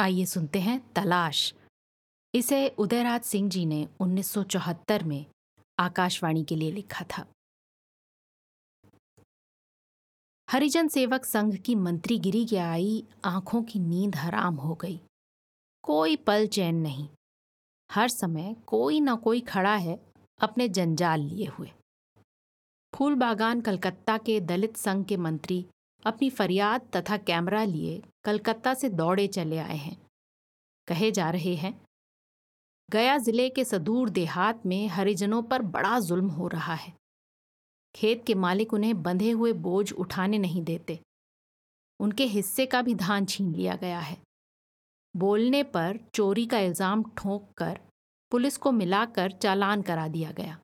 [0.00, 1.54] आइए सुनते हैं तलाश।
[2.34, 5.26] इसे उदयराज सिंह जी ने 1974 में
[5.78, 7.26] आकाशवाणी के लिए लिखा था।
[10.50, 15.00] हरिजन सेवक संघ की मंत्रीगिरी के आई आँखों की नींद हराम हो गई।
[15.82, 17.08] कोई पल चैन नहीं।
[17.92, 20.00] हर समय कोई ना कोई खड़ा है
[20.40, 21.72] अपने जंजाल लिए हुए।
[22.94, 25.66] फूल बागान कलकत्ता के दलित संघ के मंत्री
[26.06, 29.96] अपनी फरियाद तथा कैमरा लिए कलकत्ता से दौड़े चले आए हैं।
[30.88, 31.74] कहे जा रहे हैं,
[32.88, 36.92] गया ज़िले के सदूर देहात में हरिजनों पर बड़ा जुल्म हो रहा है।
[37.94, 40.98] खेत के मालिक उन्हें बंधे हुए बोझ उठाने नहीं देते।
[42.00, 44.16] उनके हिस्से का भी धान छीन लिया गया है।
[45.14, 47.78] बोलने पर चोरी का इल्ज़ाम ठोंक कर
[48.32, 50.58] पुलिस को मिलाकर चालान करा दिया गया।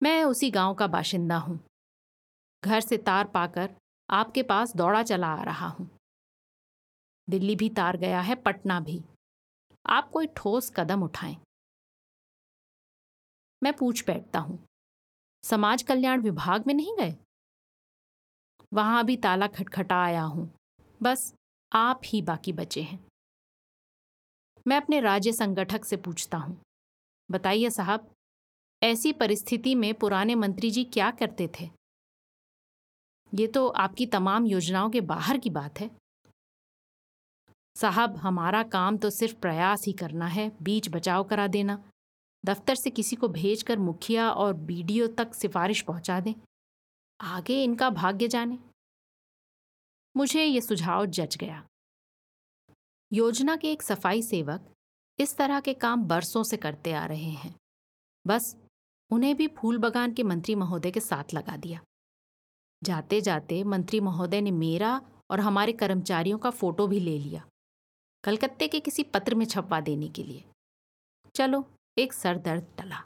[0.00, 1.58] मैं उसी गाँव का बाशिंदा हूँ।
[2.62, 3.70] घर से तार पाकर
[4.08, 5.88] आपके पास दौड़ा चला आ रहा हूँ।
[7.28, 9.02] दिल्ली भी तार गया है, पटना भी।
[9.84, 11.36] आप कोई ठोस कदम उठाएँ।
[13.62, 14.58] मैं पूछ बैठता हूँ,
[15.44, 17.14] समाज कल्याण विभाग में नहीं गए?
[18.72, 20.50] वहाँ भी ताला खटखटा आया हूँ,
[21.00, 21.32] बस
[21.72, 22.98] आप ही बाकी बचे हैं।
[24.66, 26.56] मैं अपने राज्य संगठक से पूछता हूँ,
[27.28, 28.10] बताइए साहब,
[28.82, 31.70] ऐसी परिस्थिति में पुराने मंत्री जी क्या करते थे?
[33.32, 35.90] ये तो आपकी तमाम योजनाओं के बाहर की बात है।
[37.80, 41.90] साहब, हमारा काम तो सिर्फ़ प्रयास ही करना है, बीच बचाव करा देना।
[42.44, 46.34] दफ्तर से किसी को भेजकर मुखिया और बीडीओ तक सिफारिश पहुँचा दें।
[47.20, 48.58] आगे इनका भाग्य जाने।
[50.16, 51.66] मुझे ये सुझाव जच गया।
[53.12, 54.72] योजना के एक सफ़ाई सेवक
[55.18, 57.54] इस तरह के काम बरसों से करते आ रहे हैं।
[58.26, 58.56] बस,
[59.10, 61.80] उन्हें भी फूल बगान के मंत्री महोदय के साथ लगा दिया।
[62.82, 67.48] जाते जाते मंत्री महोदय ने मेरा और हमारे कर्मचारियों का फ़ोटो भी ले लिया।
[68.24, 70.44] कलकत्ते के किसी पत्र में छपवा देने के लिए।
[71.34, 73.04] चलो, एक सर दर्द टला।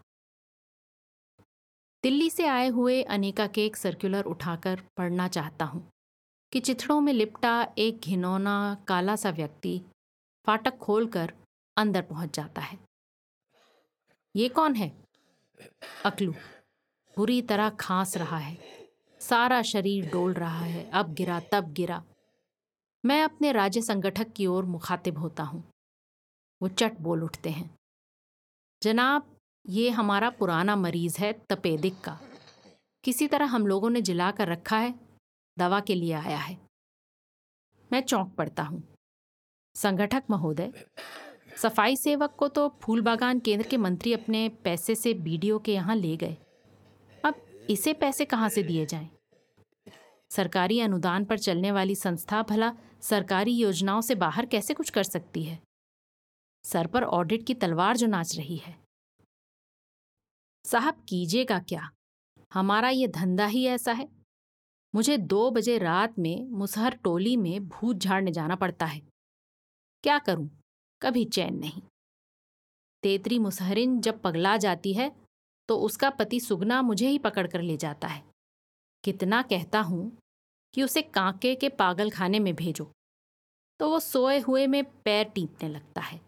[2.03, 5.91] दिल्ली से आए हुए अनेका के एक सर्कुलर उठाकर पढ़ना चाहता हूँ
[6.53, 9.83] कि चिथड़ों में लिपटा एक घिनौना, काला सा व्यक्ति
[10.47, 11.35] फाटक खोलकर
[11.77, 12.79] अंदर पहुँच जाता है।
[14.37, 15.05] ये कौन है?
[16.05, 16.33] अकलू।
[17.17, 18.89] बुरी तरह खांस रहा है।
[19.21, 22.05] सारा शरीर डोल रहा है। अब गिरा, तब गिरा।
[23.05, 25.63] मैं अपने राज्य संगठक की ओर मुखातिब होता हूँ।
[26.63, 27.71] वो चट बोल उठते हैं।
[28.83, 29.37] जनाब,
[29.69, 32.19] ये हमारा पुराना मरीज़ है तपेदिक का।
[33.05, 34.95] किसी तरह हम लोगों ने जिला कर रखा है,
[35.59, 36.59] दवा के लिए आया है।
[37.93, 38.83] मैं चौंक पड़ता हूँ।
[39.77, 40.73] संगठक महोदय,
[41.57, 45.97] सफ़ाई सेवक को तो फूल बागान केंद्र के मंत्री अपने पैसे से बीडीओ के यहाँ
[45.97, 46.37] ले गए।
[47.25, 47.35] अब
[47.71, 49.11] इसे पैसे कहाँ से दिए जाएँ?
[50.33, 55.43] सरकारी अनुदान पर चलने वाली संस्था भला सरकारी योजनाओं से बाहर कैसे कुछ कर सकती
[55.43, 55.59] है?
[56.65, 58.75] सर पर ऑडिट की तलवार जो नाच रही है।
[60.65, 61.91] साहब, कीजिएगा क्या?
[62.53, 64.09] हमारा ये धंधा ही ऐसा है।
[64.95, 69.01] मुझे दो बजे रात में मुसहर टोली में भूत झाड़ने जाना पड़ता है।
[70.05, 70.49] क्या करूँ?
[71.03, 71.83] कभी चैन नहीं।
[73.03, 75.11] तेतरी मुसहरिन जब पगला जाती है
[75.69, 78.23] तो उसका पति सुगना मुझे ही पकड़ कर ले जाता है।
[79.05, 80.19] कितना कहता हूँ
[80.75, 82.93] कि उसे कांके के पागल खाने में भेजो।
[83.79, 86.21] तो वो सोए हुए में पैर टीपने लगता है।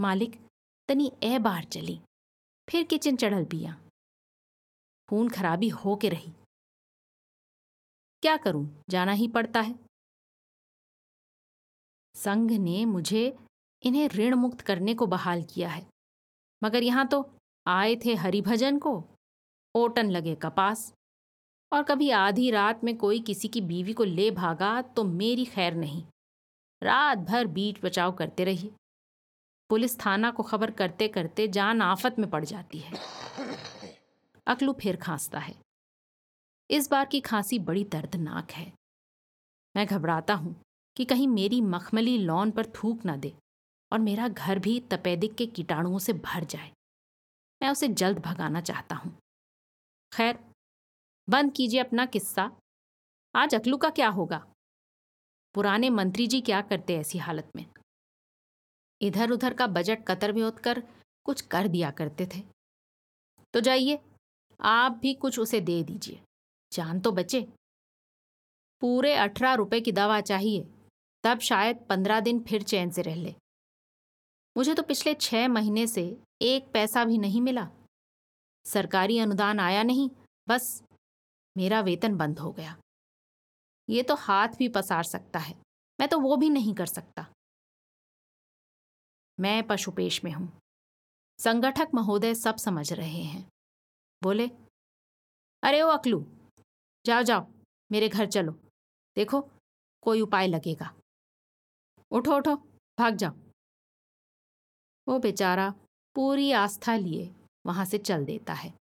[0.00, 0.46] मालिक,
[0.88, 2.00] तनी ए बार चली।
[2.68, 3.80] फिर किचन चढ़ल पिया
[5.08, 6.32] खून खराबी हो के रही।
[8.22, 8.82] क्या करूँ?
[8.90, 9.74] जाना ही पड़ता है।
[12.16, 13.38] संघ ने मुझे
[13.82, 15.86] इन्हें ऋण मुक्त करने को बहाल किया है।
[16.64, 17.34] मगर यहाँ तो
[17.66, 19.04] आए थे हरिभजन को।
[19.74, 20.94] ओटन लगे कपास।
[21.72, 25.74] और कभी आधी रात में कोई किसी की बीवी को ले भागा तो मेरी खैर
[25.74, 26.02] नहीं।
[26.82, 28.70] रात भर बीच बचाव करते रहिए।
[29.70, 32.98] पुलिस थाना को खबर करते करते जान आफत में पड़ जाती है।
[34.46, 35.54] अकलू फिर खांसता है।
[36.70, 38.72] इस बार की खांसी बड़ी दर्दनाक है।
[39.76, 40.54] मैं घबराता हूँ
[40.96, 43.32] कि कहीं मेरी मखमली लॉन पर थूक ना दे
[43.92, 46.70] और मेरा घर भी तपेदिक के कीटाणुओं से भर जाए।
[47.62, 49.18] मैं उसे जल्द भगाना चाहता हूँ।
[50.12, 50.38] खैर
[51.30, 52.50] बंद कीजिए अपना किस्सा।
[53.34, 54.46] आज अकलू का क्या होगा?
[55.54, 57.66] पुराने मंत्री जी क्या करते ऐसी हालत में?
[59.02, 60.82] इधर उधर का बजट कतर में कर
[61.24, 62.42] कुछ कर दिया करते थे।
[63.54, 63.98] तो जाइए,
[64.60, 66.20] आप भी कुछ उसे दे दीजिए।
[66.72, 67.52] जान तो बचे।
[68.80, 70.68] पूरे अठारह रुपए की दवा चाहिए,
[71.24, 73.34] तब शायद पंद्रह दिन फिर चैन से रह ले।
[74.56, 77.70] मुझे तो पिछले छह महीने से एक पैसा भी नहीं मिला।
[78.66, 80.10] सरकारी अनुदान आया नहीं,
[80.48, 80.82] बस
[81.56, 82.76] मेरा वेतन बंद हो गया।
[83.88, 85.62] ये तो हाथ भी पसार सकता है।
[86.00, 87.26] मैं तो वो भी नहीं कर सकता।
[89.40, 90.60] मैं पशुपेश में हूँ।
[91.38, 93.50] संगठक महोदय सब समझ रहे हैं।
[94.22, 94.48] बोले,
[95.62, 96.26] अरे ओ अकलू,
[97.06, 97.46] जाओ जाओ,
[97.92, 98.52] मेरे घर चलो।
[99.16, 99.40] देखो,
[100.02, 100.94] कोई उपाय लगेगा।
[102.10, 102.56] उठो उठो,
[102.98, 103.32] भाग जाओ।
[105.08, 105.70] वो बेचारा
[106.14, 107.34] पूरी आस्था लिए
[107.66, 108.79] वहाँ से चल देता है।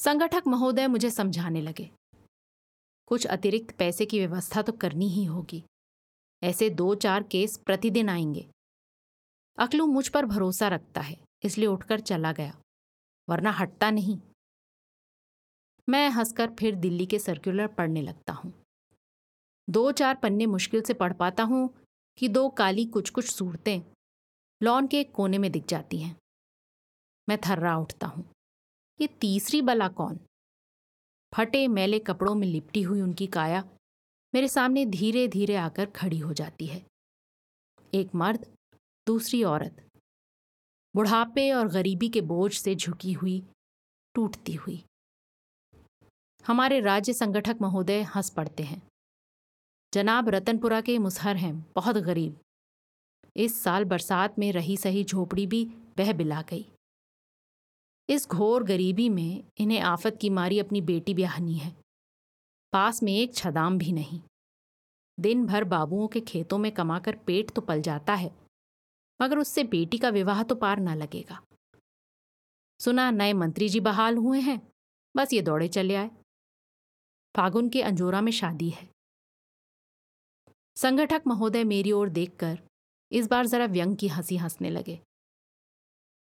[0.00, 1.90] संगठक महोदय मुझे समझाने लगे।
[3.06, 5.64] कुछ अतिरिक्त पैसे की व्यवस्था तो करनी ही होगी।
[6.42, 8.50] ऐसे दो चार केस प्रतिदिन आएँगे।
[9.58, 12.56] अकलू मुझ पर भरोसा रखता है, इसलिए उठकर चला गया,
[13.28, 14.18] वरना हटता नहीं।
[15.88, 18.52] मैं हंसकर फिर दिल्ली के सर्कुलर पढ़ने लगता हूँ।
[19.70, 21.74] दो चार पन्ने मुश्किल से पढ़ पाता हूँ
[22.18, 23.80] कि दो काली कुछ कुछ सूरतें
[24.62, 26.16] लॉन के एक कोने में दिख जाती हैं।
[27.28, 28.30] मैं थर्रा उठता हूँ।
[29.00, 30.20] ये तीसरी बला कौन?
[31.34, 33.68] फटे मैले कपड़ों में लिपटी हुई उनकी काया
[34.34, 36.86] मेरे सामने धीरे धीरे आकर खड़ी हो जाती है।
[37.94, 38.56] एक मर्द,
[39.06, 39.88] दूसरी औरत।
[40.96, 43.46] बुढ़ापे और गरीबी के बोझ से झुकी हुई,
[44.14, 44.84] टूटती हुई।
[46.46, 48.88] हमारे राज्य संगठक महोदय हंस पड़ते हैं।
[49.94, 52.38] जनाब रतनपुरा के मुसहर हैं, बहुत गरीब।
[53.36, 56.72] इस साल बरसात में रही सही झोपड़ी भी बह बिला गई।
[58.10, 61.70] इस घोर गरीबी में इन्हें आफत की मारी अपनी बेटी ब्याहनी है।
[62.72, 64.20] पास में एक छदाम भी नहीं।
[65.18, 68.30] दिन भर बाबुओं के खेतों में कमाकर पेट तो पल जाता है,
[69.20, 71.40] मगर उससे बेटी का विवाह तो पार ना लगेगा।
[72.80, 74.60] सुना नए मंत्री जी बहाल हुए हैं,
[75.16, 76.10] बस ये दौड़े चले आए।
[77.34, 78.88] फागुन के अंजोरा में शादी है।
[80.76, 82.58] संगठक महोदय मेरी ओर देखकर
[83.12, 85.00] इस बार जरा व्यंग की हँसी हंसने लगे।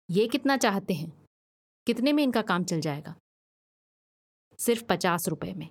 [0.10, 1.21] ये कितना चाहते हैं?
[1.88, 3.16] कितने में इनका काम चल जाएगा?
[4.60, 5.70] सिर्फ़ पचास रुपए में।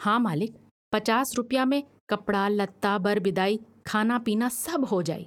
[0.00, 0.56] हाँ मालिक,
[0.92, 5.26] पचास रुपया में कपड़ा, लत्ता, बर, बिदाई, खाना, पीना सब हो जाए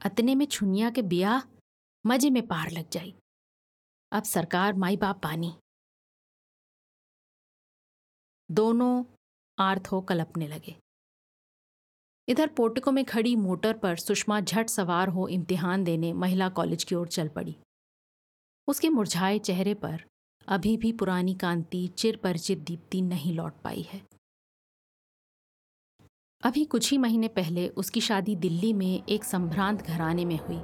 [0.00, 1.42] अतने में छुनिया के ब्याह
[2.06, 3.14] मज़े में पार लग जाई।
[4.12, 5.54] अब सरकार माई बाप पानी
[8.50, 9.04] दोनों
[9.58, 10.76] आर्थ कलपने लगे।
[12.28, 16.94] इधर पोर्टिको में खड़ी मोटर पर सुषमा झट सवार हो इम्तिहान देने महिला कॉलेज की
[16.94, 17.56] ओर चल पड़ी।
[18.70, 20.02] उसके मुरझाए चेहरे पर
[20.48, 24.00] अभी भी पुरानी कांति चिर परिचित दीप्ति नहीं लौट पाई है।
[26.42, 30.60] अभी कुछ ही महीने पहले उसकी शादी दिल्ली में एक संभ्रांत घराने में हुई।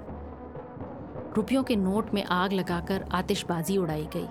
[1.36, 4.28] रुपयों के नोट में आग लगाकर आतिशबाजी उड़ाई गई।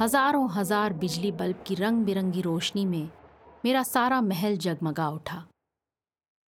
[0.00, 3.08] हज़ारों हज़ार बिजली बल्ब की रंग बिरंगी रोशनी में
[3.64, 5.44] मेरा सारा महल जगमगा उठा।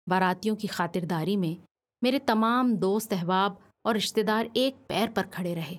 [0.07, 1.55] बारातियों की खातिरदारी में
[2.01, 5.77] मेरे तमाम दोस्त अहबाब और रिश्तेदार एक पैर पर खड़े रहे।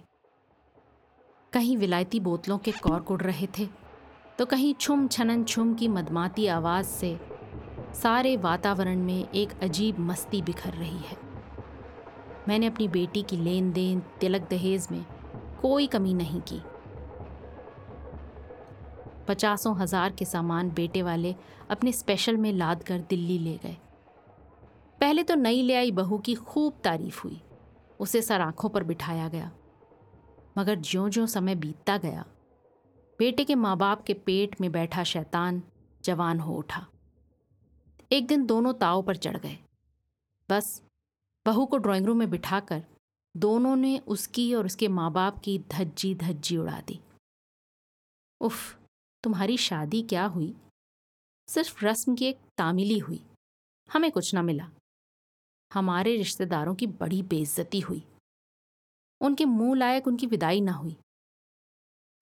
[1.53, 3.67] कहीं विलायती बोतलों के कौर उड़ रहे थे
[4.39, 7.19] तो कहीं छुम छनन छुम की मदमाती आवाज़ से
[7.95, 11.17] सारे वातावरण में एक अजीब मस्ती बिखर रही है।
[12.49, 15.05] मैंने अपनी बेटी की लेन देन तिलक दहेज में
[15.62, 16.61] कोई कमी नहीं की।
[19.28, 21.35] पचासों हज़ार के सामान बेटे वाले
[21.71, 23.76] अपने स्पेशल में लाद कर दिल्ली ले गए।
[25.00, 27.40] पहले तो नई ले आई बहू की खूब तारीफ़ हुई।
[28.00, 29.50] उसे सर आँखों पर बिठाया गया।
[30.59, 32.27] मगर ज्यो ज्यो समय बीतता गया,
[33.19, 35.62] बेटे के माँ बाप के पेट में बैठा शैतान
[36.05, 36.87] जवान हो उठा।
[38.12, 39.59] एक दिन दोनों ताव पर चढ़ गए।
[40.50, 40.83] बस,
[41.47, 42.85] बहू को ड्राइंग रूम में बिठाकर
[43.37, 47.00] दोनों ने उसकी और उसके माँ बाप की धज्जी धज्जी उड़ा दी।
[48.41, 48.79] उफ,
[49.25, 50.57] तुम्हारी शादी क्या हुई?
[51.49, 53.25] सिर्फ़ रस्म की एक तामिली हुई।
[53.93, 54.71] हमें कुछ ना मिला।
[55.75, 58.05] हमारे रिश्तेदारों की बड़ी बेइज्जती हुई।
[59.21, 60.97] उनके मुँह लायक उनकी विदाई ना हुई।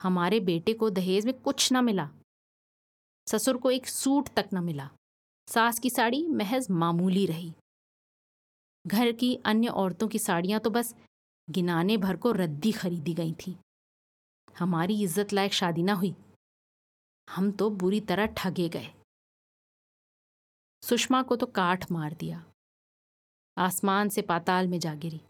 [0.01, 2.09] हमारे बेटे को दहेज में कुछ ना मिला।
[3.27, 4.89] ससुर को एक सूट तक न मिला।
[5.49, 7.53] सास की साड़ी महज मामूली रही।
[8.85, 10.95] घर की अन्य औरतों की साड़ियाँ तो बस
[11.49, 13.57] गिनाने भर को रद्दी खरीदी गई थी।
[14.59, 16.15] हमारी इज़्ज़त लायक शादी ना हुई।
[17.29, 18.91] हम तो बुरी तरह ठगे गए।
[20.83, 22.45] सुषमा को तो काठ मार दिया।
[23.57, 25.21] आसमान से पाताल में जा गिरी।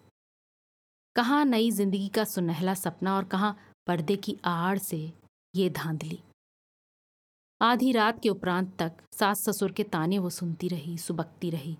[1.16, 3.56] कहाँ नई ज़िंदगी का सुनहला सपना और कहाँ
[3.86, 4.98] पर्दे की आड़ से
[5.54, 6.18] ये धांधली।
[7.60, 11.76] आधी रात के उपरांत तक सास ससुर के ताने वो सुनती रही, सुबकती रही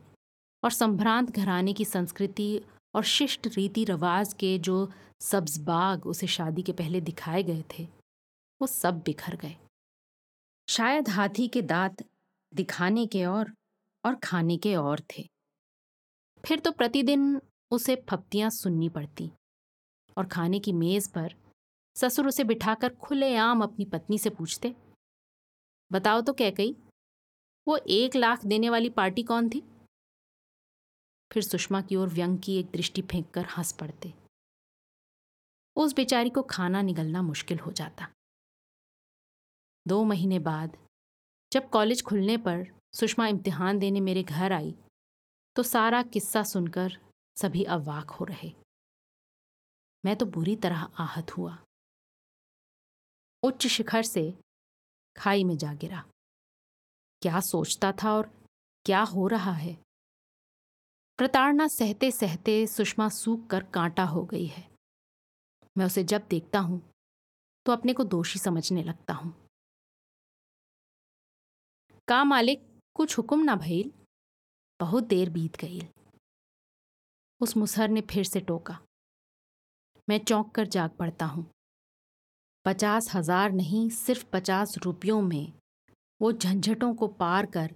[0.62, 2.60] और संभ्रांत घराने की संस्कृति
[2.94, 4.88] और शिष्ट रीति रिवाज के जो
[5.22, 7.84] सब्ज बाग उसे शादी के पहले दिखाए गए थे,
[8.60, 9.56] वो सब बिखर गए।
[10.68, 12.04] शायद हाथी के दांत
[12.52, 13.52] दिखाने के और
[14.04, 15.28] और खाने के और थे।
[16.44, 19.30] फिर तो प्रतिदिन उसे फप्तियाँ सुननी पड़ती।
[20.16, 21.34] और खाने की मेज पर
[21.96, 24.74] ससुर उसे बिठाकर खुलेआम अपनी पत्नी से पूछते,
[25.90, 26.76] बताओ तो कह कही?
[27.66, 29.62] वो एक लाख देने वाली पार्टी कौन थी?
[31.30, 34.12] फिर सुषमा की ओर व्यंग की एक दृष्टि फेंक कर हंस पड़ते।
[35.76, 38.08] उस बेचारी को खाना निगलना मुश्किल हो जाता।
[39.86, 40.76] दो महीने बाद
[41.52, 44.74] जब कॉलेज खुलने पर सुषमा इम्तिहान देने मेरे घर आई
[45.56, 46.98] तो सारा किस्सा सुनकर
[47.36, 48.52] सभी अवाक हो रहे।
[50.04, 51.58] मैं तो बुरी तरह आहत हुआ।
[53.42, 54.38] उच्च शिखर से
[55.16, 56.04] खाई में जा गिरा।
[57.22, 58.30] क्या सोचता था और
[58.86, 59.76] क्या हो रहा है?
[61.18, 64.68] प्रताड़ना सहते सहते सुषमा सूख कर कांटा हो गई है।
[65.78, 66.80] मैं उसे जब देखता हूँ
[67.66, 69.34] तो अपने को दोषी समझने लगता हूँ।
[72.08, 73.92] का मालिक, कुछ हुक्म ना भइल?
[74.80, 75.80] बहुत देर बीत गई।
[77.40, 78.78] उस मुसहर ने फिर से टोका।
[80.08, 81.44] मैं चौंक कर जाग पड़ता हूँ।
[82.66, 85.52] पचास हज़ार नहीं, सिर्फ़ पचास रुपयों में
[86.20, 87.74] वो झंझटों को पार कर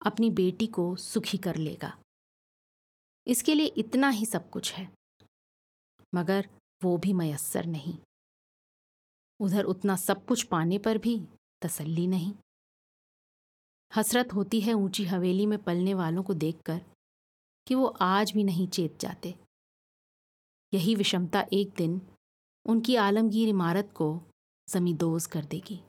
[0.00, 1.92] अपनी बेटी को सुखी कर लेगा।
[3.26, 4.88] इसके लिए इतना ही सब कुछ है,
[6.12, 6.48] मगर
[6.82, 7.96] वो भी मयसर नहीं।
[9.40, 11.20] उधर उतना सब कुछ पाने पर भी
[11.62, 12.32] तसल्ली नहीं।
[13.92, 16.80] हसरत होती है ऊँची हवेली में पलने वालों को देखकर।
[17.66, 19.34] कि वो आज भी नहीं चेत जाते।
[20.74, 22.00] यही विषमता एक दिन
[22.66, 24.22] उनकी आलमगीर इमारत को
[24.68, 25.82] जमींदोज कर देगी।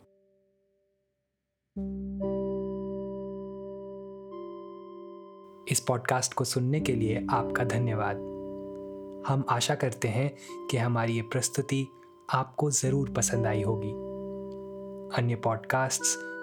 [5.72, 8.16] इस पॉडकास्ट को सुनने के लिए आपका धन्यवाद।
[9.28, 10.38] हम आशा करते हैं
[10.68, 11.88] कि हमारी ये प्रस्तुति
[12.30, 13.92] आपको ज़रूर पसंद आई होगी।
[15.18, 16.18] अन्य पॉडकास्ट्स